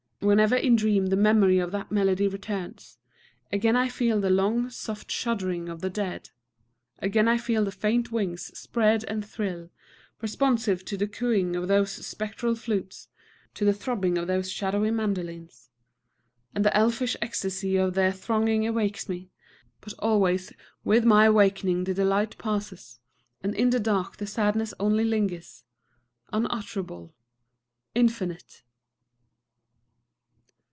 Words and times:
Whenever 0.23 0.55
in 0.55 0.75
dream 0.75 1.07
the 1.07 1.15
memory 1.15 1.57
of 1.57 1.71
that 1.71 1.91
melody 1.91 2.27
returns, 2.27 2.99
again 3.51 3.75
I 3.75 3.89
feel 3.89 4.21
the 4.21 4.29
long 4.29 4.69
soft 4.69 5.09
shuddering 5.09 5.67
of 5.67 5.81
the 5.81 5.89
dead, 5.89 6.29
again 6.99 7.27
I 7.27 7.39
feel 7.39 7.65
the 7.65 7.71
faint 7.71 8.11
wings 8.11 8.55
spread 8.55 9.03
and 9.05 9.25
thrill, 9.25 9.71
responsive 10.21 10.85
to 10.85 10.95
the 10.95 11.07
cooing 11.07 11.55
of 11.55 11.67
those 11.67 12.05
spectral 12.05 12.53
flutes, 12.53 13.07
to 13.55 13.65
the 13.65 13.73
throbbing 13.73 14.15
of 14.19 14.27
those 14.27 14.51
shadowy 14.51 14.91
mandolines. 14.91 15.69
And 16.53 16.63
the 16.63 16.77
elfish 16.77 17.17
ecstasy 17.19 17.75
of 17.77 17.95
their 17.95 18.11
thronging 18.11 18.67
awakes 18.67 19.09
me; 19.09 19.31
but 19.81 19.91
always 19.97 20.53
with 20.83 21.03
my 21.03 21.31
wakening 21.31 21.85
the 21.85 21.95
delight 21.95 22.37
passes, 22.37 22.99
and 23.41 23.55
in 23.55 23.71
the 23.71 23.79
dark 23.79 24.17
the 24.17 24.27
sadness 24.27 24.71
only 24.79 25.03
lingers, 25.03 25.63
unutterable, 26.31 27.15
infinite...! 27.95 28.61